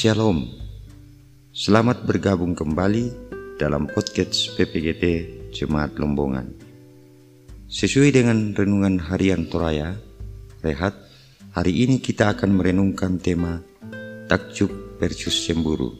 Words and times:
Shalom, 0.00 0.48
selamat 1.52 2.08
bergabung 2.08 2.56
kembali 2.56 3.12
dalam 3.60 3.84
podcast 3.84 4.56
PPGT 4.56 5.04
Jemaat 5.52 6.00
Lombongan. 6.00 6.56
Sesuai 7.68 8.08
dengan 8.08 8.56
renungan 8.56 8.96
harian 8.96 9.44
Toraya, 9.52 9.92
Rehat, 10.64 10.96
hari 11.52 11.84
ini 11.84 12.00
kita 12.00 12.32
akan 12.32 12.48
merenungkan 12.48 13.20
tema 13.20 13.60
Takjub 14.24 14.96
versus 14.96 15.36
Cemburu 15.44 15.92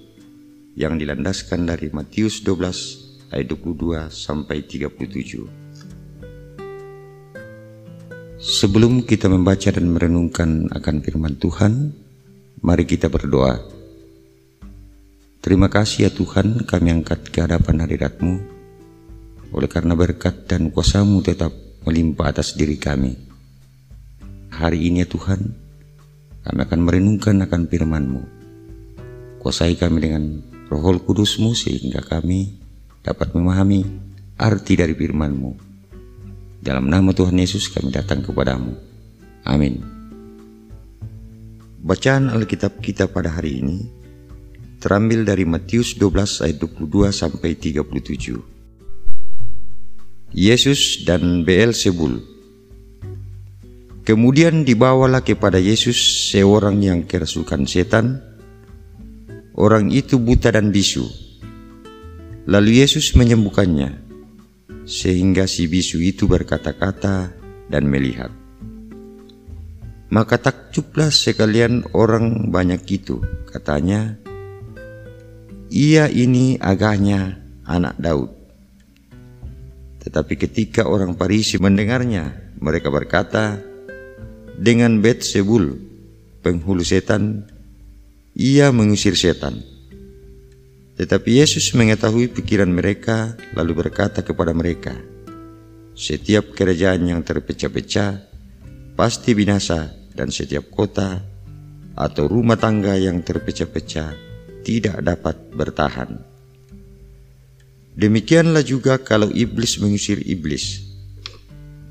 yang 0.80 0.96
dilandaskan 0.96 1.68
dari 1.68 1.92
Matius 1.92 2.40
12 2.40 3.36
ayat 3.36 3.52
22 3.52 4.08
sampai 4.08 4.64
37. 4.64 5.44
Sebelum 8.40 9.04
kita 9.04 9.28
membaca 9.28 9.68
dan 9.68 9.92
merenungkan 9.92 10.72
akan 10.72 10.96
firman 11.04 11.36
Tuhan, 11.36 11.92
Mari 12.60 12.84
kita 12.84 13.08
berdoa. 13.08 13.79
Terima 15.40 15.72
kasih 15.72 16.04
ya 16.04 16.10
Tuhan 16.12 16.68
kami 16.68 17.00
angkat 17.00 17.32
ke 17.32 17.40
hadapan 17.40 17.80
hadiratmu 17.80 18.60
oleh 19.56 19.68
karena 19.72 19.96
berkat 19.96 20.44
dan 20.44 20.68
kuasamu 20.68 21.24
tetap 21.24 21.48
melimpah 21.88 22.28
atas 22.28 22.60
diri 22.60 22.76
kami. 22.76 23.16
Hari 24.52 24.78
ini 24.84 25.00
ya 25.00 25.08
Tuhan, 25.08 25.40
kami 26.44 26.60
akan 26.60 26.80
merenungkan 26.84 27.40
akan 27.40 27.72
firman-Mu. 27.72 28.22
Kuasai 29.40 29.80
kami 29.80 30.04
dengan 30.04 30.44
roh 30.68 31.00
kudus-Mu 31.00 31.56
sehingga 31.56 32.04
kami 32.04 32.60
dapat 33.00 33.32
memahami 33.32 33.88
arti 34.36 34.76
dari 34.76 34.92
firman-Mu. 34.92 35.72
Dalam 36.60 36.84
nama 36.84 37.16
Tuhan 37.16 37.40
Yesus 37.40 37.72
kami 37.72 37.88
datang 37.88 38.20
kepadamu. 38.20 38.76
Amin. 39.48 39.80
Bacaan 41.80 42.28
Alkitab 42.28 42.84
kita 42.84 43.08
pada 43.08 43.32
hari 43.32 43.64
ini 43.64 43.99
terambil 44.80 45.28
dari 45.28 45.44
Matius 45.44 45.94
12 46.00 46.40
ayat 46.48 46.56
22 46.56 47.12
sampai 47.12 47.52
37. 47.54 48.40
Yesus 50.32 51.04
dan 51.04 51.44
Beelzebul 51.44 52.30
Kemudian 54.00 54.66
dibawalah 54.66 55.20
kepada 55.20 55.60
Yesus 55.60 55.94
seorang 56.32 56.80
yang 56.82 57.06
kerasukan 57.06 57.68
setan. 57.68 58.24
Orang 59.54 59.92
itu 59.92 60.16
buta 60.16 60.50
dan 60.50 60.72
bisu. 60.72 61.04
Lalu 62.48 62.80
Yesus 62.82 63.12
menyembuhkannya, 63.12 64.00
sehingga 64.88 65.44
si 65.44 65.68
bisu 65.68 66.00
itu 66.00 66.24
berkata-kata 66.24 67.30
dan 67.68 67.84
melihat. 67.86 68.32
Maka 70.10 70.42
takjublah 70.42 71.12
sekalian 71.12 71.86
orang 71.94 72.50
banyak 72.50 72.82
itu, 72.90 73.22
katanya, 73.46 74.19
ia 75.70 76.10
ini 76.10 76.58
agaknya 76.58 77.38
anak 77.64 77.94
Daud. 77.96 78.30
Tetapi 80.02 80.34
ketika 80.34 80.90
orang 80.90 81.14
Parisi 81.14 81.56
mendengarnya, 81.62 82.54
mereka 82.58 82.90
berkata, 82.90 83.62
dengan 84.58 84.98
Bet 84.98 85.22
Sebul, 85.22 85.78
penghulu 86.42 86.82
setan, 86.82 87.46
ia 88.34 88.74
mengusir 88.74 89.14
setan. 89.14 89.62
Tetapi 90.98 91.40
Yesus 91.40 91.72
mengetahui 91.72 92.28
pikiran 92.28 92.68
mereka, 92.68 93.38
lalu 93.56 93.86
berkata 93.86 94.20
kepada 94.20 94.52
mereka, 94.52 94.92
"Setiap 95.96 96.52
kerajaan 96.52 97.08
yang 97.08 97.24
terpecah-pecah 97.24 98.28
pasti 98.98 99.32
binasa, 99.32 99.96
dan 100.12 100.28
setiap 100.28 100.68
kota 100.68 101.22
atau 101.96 102.28
rumah 102.28 102.60
tangga 102.60 102.92
yang 103.00 103.24
terpecah-pecah 103.24 104.29
tidak 104.62 105.00
dapat 105.00 105.36
bertahan. 105.52 106.20
Demikianlah 107.96 108.62
juga 108.64 108.96
kalau 109.02 109.28
iblis 109.34 109.76
mengusir 109.82 110.22
iblis. 110.24 110.86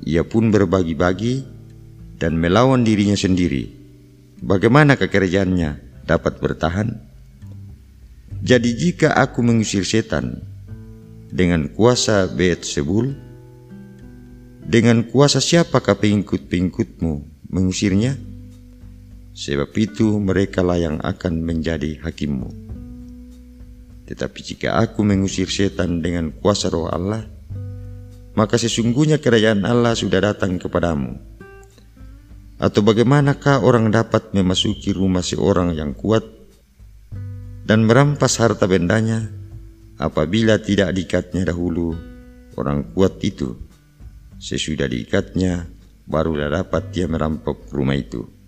Ia 0.02 0.24
pun 0.24 0.48
berbagi-bagi 0.48 1.44
dan 2.16 2.40
melawan 2.40 2.82
dirinya 2.82 3.14
sendiri. 3.14 3.68
Bagaimana 4.40 4.96
kekerjaannya 4.96 6.02
dapat 6.08 6.40
bertahan? 6.40 6.88
Jadi 8.40 8.70
jika 8.72 9.12
aku 9.12 9.44
mengusir 9.44 9.84
setan 9.84 10.40
dengan 11.28 11.68
kuasa 11.68 12.24
Beet 12.32 12.64
Sebul, 12.64 13.12
dengan 14.64 15.04
kuasa 15.04 15.44
siapakah 15.44 16.00
pengikut-pengikutmu 16.00 17.44
mengusirnya? 17.52 18.29
Sebab 19.30 19.70
itu 19.78 20.18
merekalah 20.18 20.76
yang 20.76 20.96
akan 20.98 21.46
menjadi 21.46 22.02
hakimmu. 22.02 22.50
Tetapi 24.10 24.38
jika 24.42 24.82
aku 24.82 25.06
mengusir 25.06 25.46
setan 25.46 26.02
dengan 26.02 26.34
kuasa 26.34 26.66
roh 26.66 26.90
Allah, 26.90 27.22
maka 28.34 28.58
sesungguhnya 28.58 29.22
kerajaan 29.22 29.62
Allah 29.62 29.94
sudah 29.94 30.34
datang 30.34 30.58
kepadamu. 30.58 31.14
Atau 32.58 32.82
bagaimanakah 32.82 33.62
orang 33.62 33.88
dapat 33.94 34.34
memasuki 34.34 34.90
rumah 34.92 35.22
seorang 35.22 35.78
yang 35.78 35.94
kuat 35.94 36.26
dan 37.64 37.86
merampas 37.86 38.36
harta 38.42 38.66
bendanya 38.66 39.30
apabila 39.96 40.58
tidak 40.60 40.90
diikatnya 40.92 41.48
dahulu 41.48 41.94
orang 42.58 42.90
kuat 42.92 43.22
itu? 43.22 43.56
Sesudah 44.40 44.90
diikatnya, 44.90 45.70
barulah 46.08 46.50
dapat 46.50 46.90
dia 46.90 47.06
merampok 47.06 47.70
rumah 47.70 47.94
itu. 47.94 48.39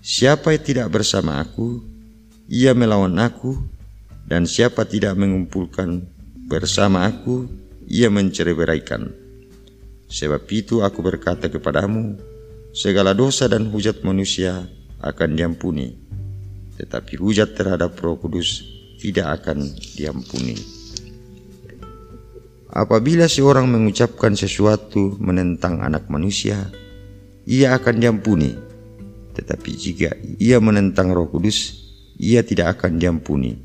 Siapa 0.00 0.56
yang 0.56 0.64
tidak 0.64 0.88
bersama 0.96 1.44
aku, 1.44 1.84
ia 2.48 2.72
melawan 2.72 3.20
aku, 3.20 3.60
dan 4.24 4.48
siapa 4.48 4.88
tidak 4.88 5.12
mengumpulkan 5.20 6.08
bersama 6.48 7.04
aku, 7.04 7.44
ia 7.84 8.08
mencerai-beraikan. 8.08 9.12
Sebab 10.08 10.42
itu 10.48 10.80
aku 10.80 11.04
berkata 11.04 11.52
kepadamu, 11.52 12.16
segala 12.72 13.12
dosa 13.12 13.44
dan 13.44 13.68
hujat 13.68 14.00
manusia 14.00 14.64
akan 15.04 15.36
diampuni, 15.36 15.92
tetapi 16.80 17.20
hujat 17.20 17.52
terhadap 17.52 17.92
roh 18.00 18.16
kudus 18.16 18.64
tidak 19.04 19.44
akan 19.44 19.68
diampuni. 20.00 20.56
Apabila 22.72 23.28
seorang 23.28 23.68
mengucapkan 23.68 24.32
sesuatu 24.32 25.18
menentang 25.20 25.84
anak 25.84 26.08
manusia, 26.08 26.72
ia 27.44 27.76
akan 27.76 28.00
diampuni. 28.00 28.69
Tetapi 29.34 29.70
jika 29.74 30.10
ia 30.38 30.58
menentang 30.58 31.14
roh 31.14 31.30
kudus, 31.30 31.78
ia 32.20 32.42
tidak 32.44 32.80
akan 32.80 32.98
diampuni. 33.00 33.56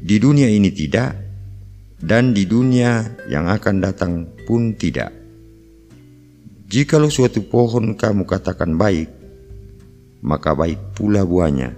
Di 0.00 0.16
dunia 0.16 0.48
ini 0.48 0.72
tidak, 0.72 1.12
dan 2.00 2.32
di 2.32 2.48
dunia 2.48 3.20
yang 3.28 3.46
akan 3.52 3.76
datang 3.84 4.12
pun 4.48 4.72
tidak. 4.72 5.12
Jikalau 6.70 7.12
suatu 7.12 7.44
pohon 7.44 7.98
kamu 7.98 8.24
katakan 8.24 8.78
baik, 8.78 9.10
maka 10.24 10.56
baik 10.56 10.96
pula 10.96 11.26
buahnya. 11.26 11.76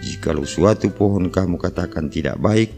Jikalau 0.00 0.48
suatu 0.48 0.88
pohon 0.88 1.28
kamu 1.28 1.60
katakan 1.60 2.08
tidak 2.08 2.40
baik, 2.40 2.72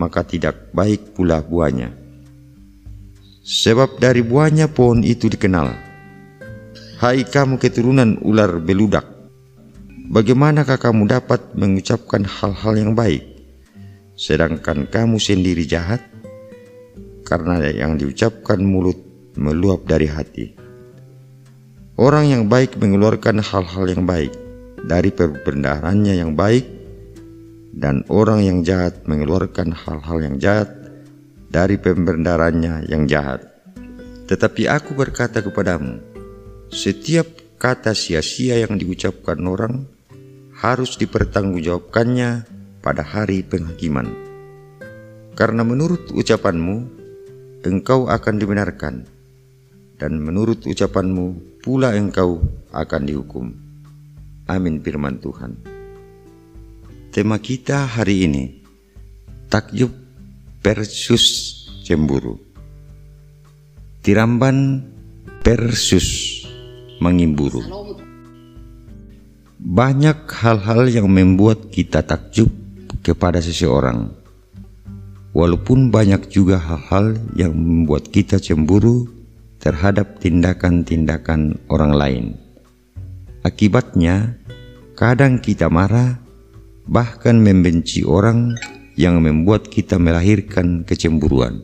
maka 0.00 0.24
tidak 0.24 0.72
baik 0.72 1.12
pula 1.12 1.44
buahnya. 1.44 1.92
Sebab 3.46 4.00
dari 4.00 4.24
buahnya 4.24 4.72
pohon 4.72 5.04
itu 5.04 5.28
dikenal. 5.28 5.85
Hai 6.96 7.28
kamu 7.28 7.60
keturunan 7.60 8.16
ular 8.24 8.56
beludak, 8.56 9.04
bagaimanakah 10.08 10.80
kamu 10.80 11.04
dapat 11.04 11.52
mengucapkan 11.52 12.24
hal-hal 12.24 12.72
yang 12.72 12.96
baik, 12.96 13.20
sedangkan 14.16 14.88
kamu 14.88 15.20
sendiri 15.20 15.68
jahat? 15.68 16.00
Karena 17.20 17.60
yang 17.68 18.00
diucapkan 18.00 18.64
mulut 18.64 18.96
meluap 19.36 19.84
dari 19.84 20.08
hati. 20.08 20.56
Orang 22.00 22.32
yang 22.32 22.48
baik 22.48 22.80
mengeluarkan 22.80 23.44
hal-hal 23.44 23.84
yang 23.92 24.08
baik 24.08 24.32
dari 24.80 25.12
perbendaharannya 25.12 26.16
yang 26.16 26.32
baik, 26.32 26.64
dan 27.76 28.08
orang 28.08 28.40
yang 28.40 28.64
jahat 28.64 29.04
mengeluarkan 29.04 29.68
hal-hal 29.68 30.16
yang 30.24 30.40
jahat 30.40 30.72
dari 31.52 31.76
pembenarannya 31.76 32.88
yang 32.88 33.04
jahat. 33.04 33.44
Tetapi 34.32 34.64
aku 34.64 34.96
berkata 34.96 35.44
kepadamu, 35.44 36.15
setiap 36.70 37.26
kata 37.56 37.96
sia-sia 37.96 38.60
yang 38.60 38.76
diucapkan 38.76 39.40
orang 39.48 39.88
harus 40.56 40.96
dipertanggungjawabkannya 40.96 42.30
pada 42.80 43.02
hari 43.02 43.44
penghakiman. 43.44 44.08
Karena 45.36 45.66
menurut 45.66 46.14
ucapanmu, 46.14 46.76
engkau 47.66 48.08
akan 48.08 48.34
dibenarkan, 48.40 49.04
dan 50.00 50.12
menurut 50.22 50.64
ucapanmu 50.64 51.60
pula 51.60 51.92
engkau 51.92 52.40
akan 52.72 53.02
dihukum. 53.04 53.52
Amin 54.48 54.80
firman 54.80 55.20
Tuhan. 55.20 55.58
Tema 57.12 57.36
kita 57.42 57.84
hari 57.84 58.24
ini, 58.24 58.44
takjub 59.50 59.92
versus 60.62 61.52
cemburu. 61.82 62.38
Tiramban 64.00 64.86
versus 65.42 66.45
mengimburu. 67.02 67.62
Banyak 69.56 70.28
hal-hal 70.30 70.88
yang 70.92 71.08
membuat 71.10 71.72
kita 71.72 72.04
takjub 72.04 72.48
kepada 73.00 73.40
seseorang. 73.40 74.12
Walaupun 75.36 75.92
banyak 75.92 76.32
juga 76.32 76.56
hal-hal 76.56 77.20
yang 77.36 77.52
membuat 77.52 78.08
kita 78.08 78.40
cemburu 78.40 79.08
terhadap 79.60 80.22
tindakan-tindakan 80.22 81.60
orang 81.68 81.92
lain. 81.92 82.24
Akibatnya, 83.44 84.40
kadang 84.96 85.38
kita 85.38 85.68
marah, 85.68 86.18
bahkan 86.88 87.36
membenci 87.36 88.06
orang 88.06 88.56
yang 88.96 89.20
membuat 89.20 89.68
kita 89.68 90.00
melahirkan 90.00 90.86
kecemburuan. 90.88 91.60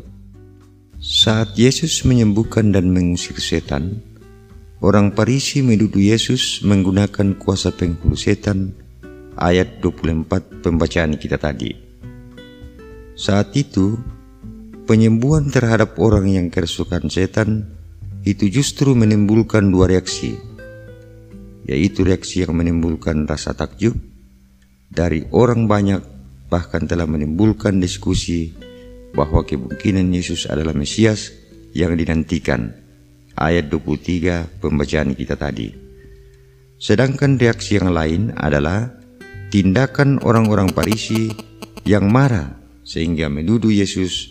Saat 1.02 1.58
Yesus 1.58 2.04
menyembuhkan 2.06 2.70
dan 2.70 2.92
mengusir 2.92 3.34
setan, 3.40 4.04
orang 4.82 5.14
Parisi 5.14 5.62
menuduh 5.62 6.02
Yesus 6.02 6.66
menggunakan 6.66 7.38
kuasa 7.38 7.70
penghulu 7.70 8.18
setan 8.18 8.74
ayat 9.38 9.78
24 9.78 10.60
pembacaan 10.60 11.14
kita 11.14 11.38
tadi. 11.38 11.70
Saat 13.14 13.54
itu, 13.54 13.94
penyembuhan 14.90 15.46
terhadap 15.54 15.94
orang 16.02 16.26
yang 16.26 16.50
kerasukan 16.50 17.06
setan 17.06 17.70
itu 18.26 18.50
justru 18.50 18.98
menimbulkan 18.98 19.70
dua 19.70 19.86
reaksi, 19.86 20.34
yaitu 21.62 22.02
reaksi 22.02 22.42
yang 22.42 22.58
menimbulkan 22.58 23.22
rasa 23.30 23.54
takjub 23.54 23.94
dari 24.90 25.22
orang 25.30 25.70
banyak 25.70 26.02
bahkan 26.50 26.84
telah 26.84 27.06
menimbulkan 27.06 27.78
diskusi 27.78 28.50
bahwa 29.14 29.46
kemungkinan 29.46 30.10
Yesus 30.10 30.50
adalah 30.50 30.74
Mesias 30.74 31.30
yang 31.72 31.94
dinantikan. 31.94 32.81
Ayat 33.32 33.72
23 33.72 34.60
pembacaan 34.60 35.16
kita 35.16 35.40
tadi. 35.40 35.72
Sedangkan 36.76 37.40
reaksi 37.40 37.80
yang 37.80 37.88
lain 37.94 38.36
adalah 38.36 38.92
tindakan 39.48 40.20
orang-orang 40.20 40.68
Parisi 40.74 41.32
yang 41.88 42.12
marah 42.12 42.52
sehingga 42.84 43.32
menuduh 43.32 43.72
Yesus 43.72 44.28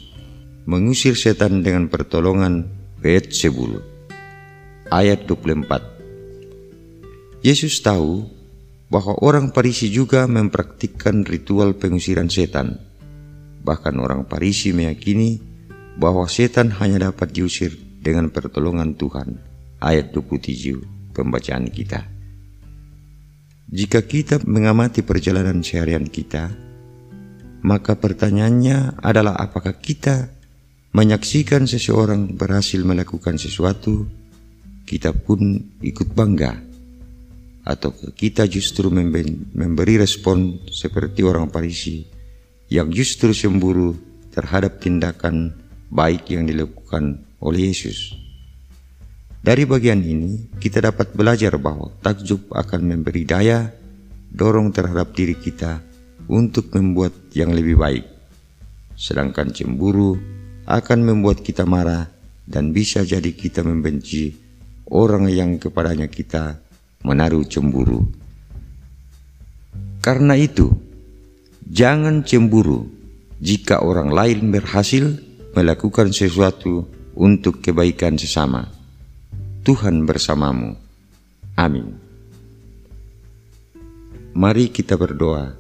mengusir 0.70 1.18
setan 1.18 1.66
dengan 1.66 1.90
pertolongan 1.90 2.70
Beelzebul. 3.02 3.82
Ayat 4.94 5.26
24. 5.26 7.42
Yesus 7.42 7.82
tahu 7.82 8.30
bahwa 8.92 9.18
orang 9.24 9.50
Parisi 9.50 9.90
juga 9.90 10.30
mempraktikkan 10.30 11.26
ritual 11.26 11.74
pengusiran 11.74 12.30
setan. 12.30 12.78
Bahkan 13.66 13.98
orang 13.98 14.30
Parisi 14.30 14.70
meyakini 14.76 15.42
bahwa 15.98 16.30
setan 16.30 16.70
hanya 16.78 17.10
dapat 17.10 17.34
diusir 17.34 17.91
dengan 18.02 18.34
pertolongan 18.34 18.98
Tuhan. 18.98 19.38
Ayat 19.78 20.10
27 20.14 21.14
pembacaan 21.14 21.70
kita. 21.70 22.02
Jika 23.72 24.04
kita 24.04 24.44
mengamati 24.44 25.00
perjalanan 25.06 25.64
seharian 25.64 26.04
kita, 26.10 26.52
maka 27.64 27.96
pertanyaannya 27.96 29.00
adalah 29.00 29.38
apakah 29.40 29.80
kita 29.80 30.28
menyaksikan 30.92 31.70
seseorang 31.70 32.36
berhasil 32.36 32.84
melakukan 32.84 33.40
sesuatu, 33.40 34.10
kita 34.84 35.16
pun 35.16 35.56
ikut 35.80 36.12
bangga 36.12 36.52
atau 37.62 37.94
kita 37.94 38.50
justru 38.50 38.90
memberi 38.92 39.96
respon 39.96 40.68
seperti 40.68 41.22
orang 41.22 41.48
Parisi 41.48 42.04
yang 42.68 42.90
justru 42.90 43.32
cemburu 43.32 43.96
terhadap 44.34 44.82
tindakan 44.82 45.54
baik 45.94 46.28
yang 46.34 46.50
dilakukan 46.50 47.31
oleh 47.42 47.74
Yesus. 47.74 48.16
Dari 49.42 49.66
bagian 49.66 50.06
ini, 50.06 50.54
kita 50.62 50.86
dapat 50.86 51.18
belajar 51.18 51.58
bahwa 51.58 51.90
takjub 52.06 52.54
akan 52.54 52.82
memberi 52.86 53.26
daya 53.26 53.74
dorong 54.30 54.70
terhadap 54.70 55.18
diri 55.18 55.34
kita 55.34 55.82
untuk 56.30 56.70
membuat 56.78 57.12
yang 57.34 57.50
lebih 57.50 57.82
baik. 57.82 58.06
Sedangkan 58.94 59.50
cemburu 59.50 60.14
akan 60.70 61.00
membuat 61.02 61.42
kita 61.42 61.66
marah 61.66 62.06
dan 62.46 62.70
bisa 62.70 63.02
jadi 63.02 63.34
kita 63.34 63.66
membenci 63.66 64.38
orang 64.94 65.26
yang 65.26 65.58
kepadanya 65.58 66.06
kita 66.06 66.62
menaruh 67.02 67.42
cemburu. 67.50 68.06
Karena 70.06 70.38
itu, 70.38 70.70
jangan 71.66 72.22
cemburu 72.22 72.86
jika 73.42 73.82
orang 73.82 74.14
lain 74.14 74.54
berhasil 74.54 75.18
melakukan 75.58 76.14
sesuatu 76.14 77.01
untuk 77.16 77.60
kebaikan 77.60 78.16
sesama. 78.16 78.72
Tuhan 79.62 80.08
bersamamu. 80.10 80.74
Amin. 81.60 81.96
Mari 84.32 84.72
kita 84.72 84.96
berdoa. 84.96 85.60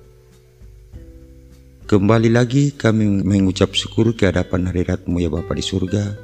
Kembali 1.85 2.31
lagi 2.31 2.71
kami 2.71 3.19
mengucap 3.27 3.75
syukur 3.75 4.15
ke 4.15 4.31
hadapan 4.31 4.71
hadiratmu 4.71 5.19
ya 5.19 5.27
Bapa 5.27 5.51
di 5.51 5.59
surga, 5.59 6.15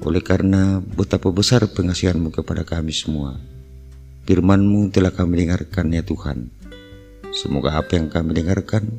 oleh 0.00 0.24
karena 0.24 0.80
betapa 0.80 1.28
besar 1.28 1.68
pengasihanmu 1.68 2.32
kepada 2.32 2.64
kami 2.64 2.88
semua. 2.96 3.36
Firman-Mu 4.24 4.88
telah 4.88 5.12
kami 5.12 5.44
dengarkan 5.44 5.92
ya 5.92 6.00
Tuhan. 6.00 6.48
Semoga 7.36 7.76
apa 7.76 8.00
yang 8.00 8.08
kami 8.08 8.32
dengarkan 8.32 8.96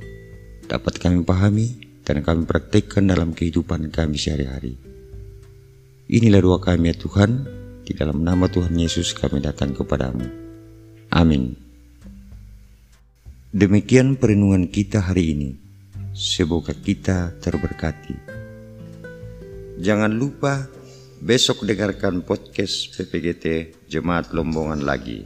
dapat 0.70 1.02
kami 1.02 1.26
pahami 1.26 1.68
dan 2.06 2.22
kami 2.22 2.46
praktekkan 2.46 3.10
dalam 3.10 3.34
kehidupan 3.34 3.90
kami 3.90 4.16
sehari-hari. 4.22 4.93
Inilah 6.12 6.42
doa 6.44 6.60
kami 6.60 6.92
ya 6.92 6.96
Tuhan, 7.00 7.32
di 7.88 7.96
dalam 7.96 8.24
nama 8.24 8.48
Tuhan 8.52 8.76
Yesus 8.76 9.16
kami 9.16 9.40
datang 9.40 9.72
kepadamu. 9.72 10.28
Amin. 11.14 11.56
Demikian 13.54 14.18
perenungan 14.18 14.68
kita 14.68 15.00
hari 15.00 15.38
ini. 15.38 15.50
Semoga 16.12 16.74
kita 16.74 17.38
terberkati. 17.40 18.16
Jangan 19.80 20.12
lupa 20.14 20.70
Besok 21.24 21.64
dengarkan 21.64 22.20
podcast 22.20 22.92
PPGT 22.92 23.72
Jemaat 23.88 24.36
Lombongan 24.36 24.84
lagi. 24.84 25.24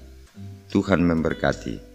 Tuhan 0.70 1.02
memberkati. 1.02 1.87